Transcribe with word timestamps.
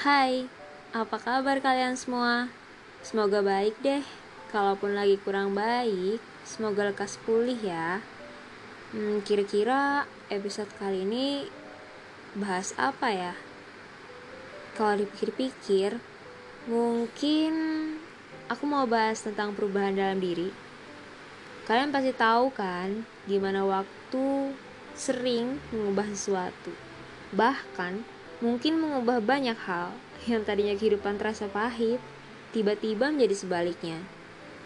Hai, 0.00 0.48
apa 0.96 1.20
kabar 1.20 1.60
kalian 1.60 1.92
semua? 1.92 2.48
Semoga 3.04 3.44
baik 3.44 3.84
deh. 3.84 4.00
Kalaupun 4.48 4.96
lagi 4.96 5.20
kurang 5.20 5.52
baik, 5.52 6.24
semoga 6.40 6.88
lekas 6.88 7.20
pulih 7.20 7.60
ya. 7.60 8.00
Hmm, 8.96 9.20
kira-kira 9.20 10.08
episode 10.32 10.72
kali 10.80 11.04
ini 11.04 11.44
bahas 12.32 12.72
apa 12.80 13.12
ya? 13.12 13.36
Kalau 14.72 15.04
dipikir-pikir, 15.04 16.00
mungkin 16.64 17.52
aku 18.48 18.64
mau 18.64 18.88
bahas 18.88 19.20
tentang 19.20 19.52
perubahan 19.52 19.92
dalam 19.92 20.16
diri. 20.16 20.48
Kalian 21.68 21.92
pasti 21.92 22.16
tahu 22.16 22.48
kan, 22.56 23.04
gimana 23.28 23.68
waktu 23.68 24.56
sering 24.96 25.60
mengubah 25.76 26.08
sesuatu. 26.08 26.72
Bahkan, 27.36 28.19
mungkin 28.40 28.80
mengubah 28.80 29.20
banyak 29.20 29.56
hal 29.68 29.92
yang 30.28 30.44
tadinya 30.44 30.76
kehidupan 30.76 31.16
terasa 31.16 31.48
pahit, 31.48 32.00
tiba-tiba 32.52 33.08
menjadi 33.08 33.36
sebaliknya. 33.36 34.00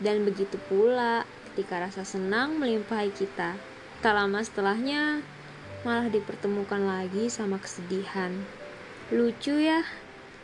Dan 0.02 0.26
begitu 0.26 0.58
pula 0.66 1.22
ketika 1.52 1.78
rasa 1.78 2.02
senang 2.02 2.58
melimpahi 2.58 3.14
kita, 3.14 3.54
tak 4.02 4.14
lama 4.14 4.42
setelahnya 4.42 5.22
malah 5.86 6.10
dipertemukan 6.10 6.82
lagi 6.82 7.30
sama 7.30 7.62
kesedihan. 7.62 8.32
Lucu 9.12 9.60
ya, 9.60 9.84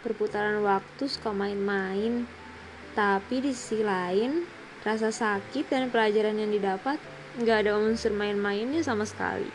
perputaran 0.04 0.62
waktu 0.62 1.10
suka 1.10 1.34
main-main, 1.34 2.28
tapi 2.94 3.42
di 3.42 3.50
sisi 3.50 3.82
lain, 3.82 4.44
rasa 4.84 5.10
sakit 5.10 5.66
dan 5.72 5.88
pelajaran 5.88 6.36
yang 6.38 6.52
didapat 6.52 7.00
nggak 7.40 7.66
ada 7.66 7.72
unsur 7.78 8.12
main-mainnya 8.12 8.84
sama 8.84 9.08
sekali. 9.08 9.48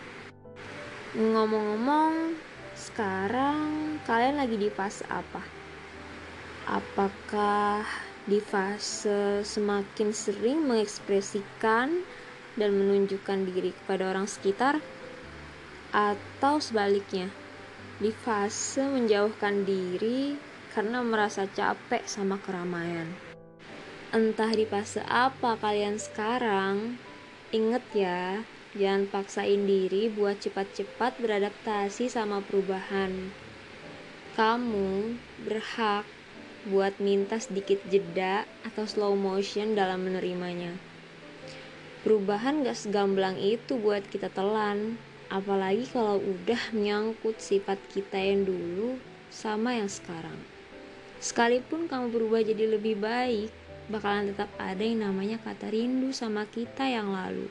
Ngomong-ngomong, 1.15 2.35
sekarang 2.75 3.97
kalian 4.03 4.35
lagi 4.35 4.59
di 4.59 4.67
fase 4.67 5.07
apa? 5.07 5.39
Apakah 6.67 7.87
di 8.27 8.43
fase 8.43 9.41
semakin 9.47 10.11
sering 10.11 10.67
mengekspresikan 10.67 12.03
dan 12.59 12.69
menunjukkan 12.75 13.47
diri 13.47 13.71
kepada 13.71 14.11
orang 14.11 14.27
sekitar? 14.27 14.83
Atau 15.95 16.59
sebaliknya, 16.59 17.31
di 18.03 18.11
fase 18.11 18.83
menjauhkan 18.83 19.63
diri 19.63 20.35
karena 20.75 20.99
merasa 20.99 21.47
capek 21.47 22.03
sama 22.03 22.35
keramaian? 22.43 23.07
Entah 24.11 24.51
di 24.51 24.67
fase 24.67 24.99
apa 25.07 25.55
kalian 25.55 25.95
sekarang, 25.95 26.99
inget 27.55 27.83
ya, 27.95 28.43
Jangan 28.75 29.07
paksain 29.07 29.63
diri 29.63 30.11
buat 30.11 30.43
cepat-cepat 30.43 31.23
beradaptasi 31.23 32.11
sama 32.11 32.43
perubahan. 32.43 33.31
Kamu 34.35 35.15
berhak 35.47 36.03
buat 36.67 36.99
minta 36.99 37.39
sedikit 37.39 37.79
jeda 37.87 38.43
atau 38.67 38.83
slow 38.83 39.15
motion 39.15 39.79
dalam 39.79 40.03
menerimanya. 40.03 40.75
Perubahan 42.03 42.67
gak 42.67 42.75
segamblang 42.75 43.39
itu 43.39 43.79
buat 43.79 44.03
kita 44.11 44.27
telan, 44.27 44.99
apalagi 45.31 45.87
kalau 45.95 46.19
udah 46.19 46.75
menyangkut 46.75 47.39
sifat 47.39 47.79
kita 47.95 48.19
yang 48.19 48.43
dulu 48.43 48.99
sama 49.31 49.79
yang 49.79 49.87
sekarang. 49.87 50.37
Sekalipun 51.23 51.87
kamu 51.87 52.11
berubah 52.11 52.43
jadi 52.43 52.75
lebih 52.75 52.99
baik, 52.99 53.49
bakalan 53.87 54.35
tetap 54.35 54.51
ada 54.59 54.83
yang 54.83 55.07
namanya 55.07 55.39
kata 55.39 55.71
rindu 55.71 56.11
sama 56.11 56.43
kita 56.43 56.91
yang 56.91 57.15
lalu. 57.15 57.47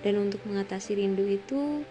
Dan 0.00 0.28
untuk 0.28 0.40
mengatasi 0.48 0.96
rindu 0.96 1.28
itu, 1.28 1.84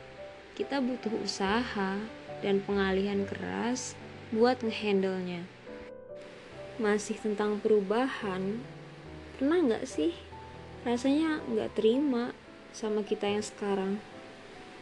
kita 0.58 0.82
butuh 0.82 1.14
usaha 1.22 2.02
dan 2.42 2.56
pengalihan 2.66 3.24
keras 3.24 3.94
buat 4.34 4.62
ngehandle-nya. 4.66 5.46
Masih 6.80 7.20
tentang 7.20 7.60
perubahan, 7.60 8.64
pernah 9.36 9.60
nggak 9.62 9.86
sih 9.86 10.16
rasanya 10.88 11.44
nggak 11.44 11.76
terima 11.76 12.32
sama 12.72 13.04
kita 13.04 13.28
yang 13.28 13.44
sekarang? 13.44 14.00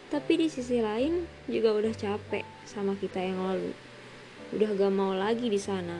Tapi 0.07 0.39
di 0.39 0.47
sisi 0.47 0.79
lain 0.79 1.27
juga 1.51 1.75
udah 1.75 1.91
capek 1.91 2.47
sama 2.63 2.95
kita 2.95 3.19
yang 3.19 3.43
lalu. 3.43 3.75
Udah 4.55 4.71
gak 4.71 4.93
mau 4.95 5.11
lagi 5.11 5.51
di 5.51 5.59
sana. 5.59 5.99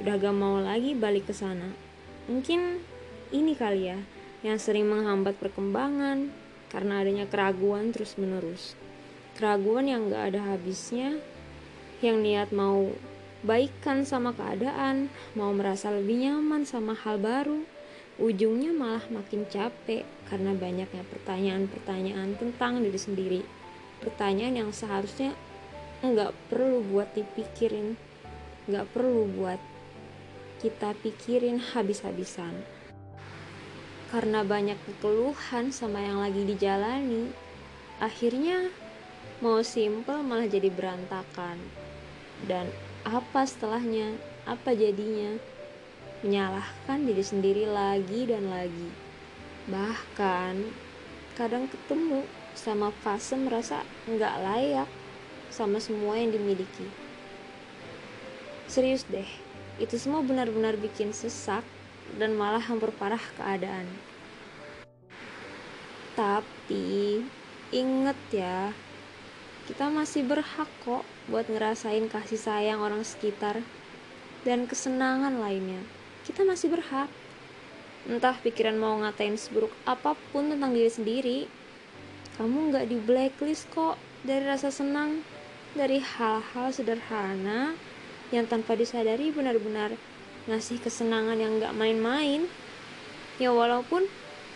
Udah 0.00 0.16
gak 0.16 0.32
mau 0.32 0.56
lagi 0.56 0.96
balik 0.96 1.28
ke 1.28 1.36
sana. 1.36 1.68
Mungkin 2.32 2.80
ini 3.28 3.52
kali 3.52 3.92
ya 3.92 4.00
yang 4.40 4.56
sering 4.56 4.88
menghambat 4.88 5.36
perkembangan, 5.36 6.32
karena 6.72 7.04
adanya 7.04 7.28
keraguan 7.28 7.92
terus-menerus. 7.92 8.72
Keraguan 9.36 9.84
yang 9.84 10.08
gak 10.08 10.32
ada 10.32 10.56
habisnya, 10.56 11.20
yang 12.00 12.24
niat 12.24 12.48
mau 12.50 12.88
baikkan 13.44 14.08
sama 14.08 14.32
keadaan, 14.32 15.12
mau 15.36 15.52
merasa 15.52 15.92
lebih 15.92 16.24
nyaman 16.24 16.64
sama 16.64 16.96
hal 16.96 17.20
baru, 17.20 17.60
ujungnya 18.16 18.72
malah 18.72 19.04
makin 19.12 19.44
capek 19.52 20.08
karena 20.32 20.56
banyaknya 20.56 21.04
pertanyaan-pertanyaan 21.12 22.40
tentang 22.40 22.80
diri 22.80 22.98
sendiri. 22.98 23.42
Pertanyaan 24.00 24.66
yang 24.66 24.70
seharusnya 24.72 25.36
nggak 26.02 26.32
perlu 26.50 26.82
buat 26.88 27.12
dipikirin, 27.14 27.94
nggak 28.66 28.90
perlu 28.96 29.28
buat 29.30 29.60
kita 30.62 30.94
pikirin 31.02 31.58
habis-habisan 31.58 32.81
karena 34.12 34.44
banyak 34.44 34.76
keluhan 35.00 35.72
sama 35.72 36.04
yang 36.04 36.20
lagi 36.20 36.44
dijalani 36.44 37.32
akhirnya 37.96 38.68
mau 39.40 39.64
simple 39.64 40.20
malah 40.20 40.46
jadi 40.46 40.68
berantakan. 40.68 41.56
Dan 42.44 42.68
apa 43.02 43.48
setelahnya? 43.48 44.14
Apa 44.44 44.76
jadinya? 44.76 45.40
Menyalahkan 46.22 47.02
diri 47.02 47.24
sendiri 47.24 47.64
lagi 47.66 48.28
dan 48.28 48.52
lagi. 48.52 48.90
Bahkan 49.66 50.54
kadang 51.34 51.66
ketemu 51.72 52.22
sama 52.52 52.92
fase 53.02 53.34
merasa 53.34 53.80
nggak 54.06 54.34
layak 54.44 54.90
sama 55.48 55.80
semua 55.80 56.20
yang 56.20 56.30
dimiliki. 56.30 56.86
Serius 58.68 59.08
deh 59.08 59.26
itu 59.80 59.96
semua 59.98 60.20
benar-benar 60.22 60.78
bikin 60.78 61.10
sesak 61.10 61.64
dan 62.16 62.36
malah 62.36 62.62
memperparah 62.64 63.22
keadaan. 63.40 63.88
Tapi 66.12 67.24
inget 67.72 68.18
ya, 68.28 68.76
kita 69.64 69.88
masih 69.88 70.26
berhak 70.28 70.68
kok 70.84 71.06
buat 71.30 71.48
ngerasain 71.48 72.10
kasih 72.10 72.36
sayang 72.36 72.84
orang 72.84 73.00
sekitar 73.00 73.64
dan 74.44 74.68
kesenangan 74.68 75.40
lainnya. 75.40 75.80
Kita 76.26 76.44
masih 76.44 76.68
berhak. 76.68 77.08
Entah 78.04 78.34
pikiran 78.42 78.76
mau 78.76 78.98
ngatain 78.98 79.38
seburuk 79.38 79.70
apa 79.86 80.18
pun 80.34 80.50
tentang 80.50 80.74
diri 80.74 80.90
sendiri, 80.90 81.38
kamu 82.34 82.74
nggak 82.74 82.86
di 82.90 82.98
blacklist 82.98 83.70
kok 83.70 83.94
dari 84.26 84.42
rasa 84.42 84.74
senang, 84.74 85.22
dari 85.78 86.02
hal-hal 86.02 86.74
sederhana 86.74 87.78
yang 88.34 88.50
tanpa 88.50 88.74
disadari 88.74 89.30
benar-benar 89.30 89.94
ngasih 90.46 90.82
kesenangan 90.82 91.38
yang 91.38 91.62
gak 91.62 91.76
main-main. 91.76 92.50
Ya 93.38 93.54
walaupun 93.54 94.06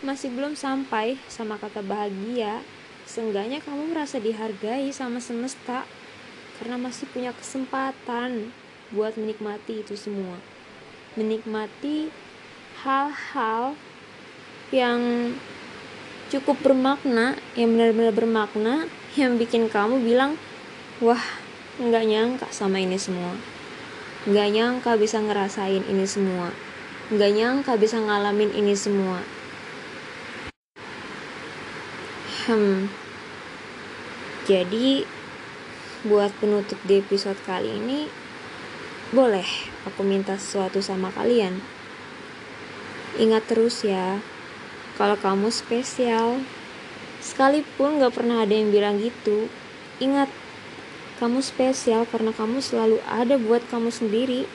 masih 0.05 0.29
belum 0.29 0.53
sampai 0.53 1.17
sama 1.25 1.57
kata 1.57 1.81
bahagia 1.81 2.61
seenggaknya 3.07 3.63
kamu 3.63 3.95
merasa 3.95 4.21
dihargai 4.21 4.91
sama 4.93 5.17
semesta 5.17 5.87
karena 6.59 6.77
masih 6.77 7.09
punya 7.09 7.31
kesempatan 7.33 8.51
buat 8.93 9.15
menikmati 9.15 9.81
itu 9.81 9.95
semua. 9.95 10.37
Menikmati 11.17 12.13
hal-hal 12.83 13.73
yang 14.69 15.33
cukup 16.27 16.59
bermakna 16.59 17.39
yang 17.55 17.73
benar-benar 17.73 18.11
bermakna 18.11 18.73
yang 19.15 19.39
bikin 19.39 19.71
kamu 19.71 20.03
bilang 20.03 20.35
wah 20.99 21.23
nggak 21.79 22.03
nyangka 22.03 22.47
sama 22.51 22.83
ini 22.83 22.99
semua 22.99 23.56
Gak 24.27 24.51
nyangka 24.51 24.99
bisa 24.99 25.23
ngerasain 25.23 25.87
ini 25.87 26.03
semua. 26.03 26.51
Gak 27.15 27.31
nyangka 27.31 27.79
bisa 27.79 27.95
ngalamin 27.95 28.51
ini 28.51 28.75
semua. 28.75 29.23
Hmm. 32.43 32.91
Jadi 34.43 35.07
buat 36.03 36.35
penutup 36.43 36.75
di 36.83 36.99
episode 36.99 37.39
kali 37.47 37.79
ini 37.79 38.11
boleh 39.15 39.47
aku 39.87 40.03
minta 40.03 40.35
sesuatu 40.35 40.83
sama 40.83 41.07
kalian. 41.15 41.63
Ingat 43.15 43.47
terus 43.47 43.87
ya, 43.87 44.19
kalau 44.99 45.15
kamu 45.15 45.55
spesial, 45.55 46.43
sekalipun 47.23 48.03
gak 48.03 48.19
pernah 48.19 48.43
ada 48.43 48.51
yang 48.51 48.75
bilang 48.75 48.99
gitu, 48.99 49.47
ingat 50.03 50.27
kamu 51.17 51.41
spesial 51.41 52.05
karena 52.05 52.29
kamu 52.29 52.61
selalu 52.61 53.01
ada 53.09 53.41
buat 53.41 53.65
kamu 53.73 53.89
sendiri. 53.89 54.45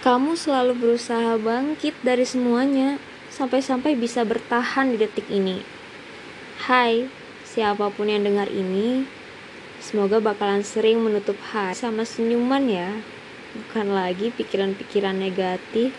Kamu 0.00 0.34
selalu 0.34 0.72
berusaha 0.80 1.36
bangkit 1.36 1.94
dari 2.00 2.24
semuanya 2.24 2.96
sampai-sampai 3.28 3.92
bisa 3.94 4.24
bertahan 4.24 4.96
di 4.96 4.96
detik 4.96 5.28
ini. 5.28 5.60
Hai, 6.64 7.06
siapa 7.44 7.92
pun 7.92 8.08
yang 8.08 8.24
dengar 8.24 8.48
ini, 8.48 9.04
semoga 9.78 10.18
bakalan 10.18 10.64
sering 10.64 11.04
menutup 11.04 11.36
hati 11.52 11.84
sama 11.84 12.08
senyuman 12.08 12.66
ya. 12.66 12.90
bukan 13.52 13.92
lagi 13.92 14.32
pikiran-pikiran 14.32 15.12
negatif, 15.12 15.92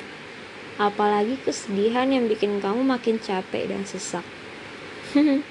apalagi 0.82 1.38
kesedihan 1.46 2.10
yang 2.10 2.26
bikin 2.26 2.58
kamu 2.58 2.82
makin 2.82 3.22
capek 3.22 3.70
dan 3.70 3.86
sesak. 3.86 4.26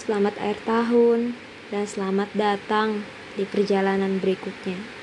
selamat 0.00 0.40
akhir 0.40 0.64
tahun 0.64 1.49
dan 1.70 1.86
selamat 1.86 2.34
datang 2.34 3.06
di 3.38 3.46
perjalanan 3.46 4.18
berikutnya. 4.18 4.99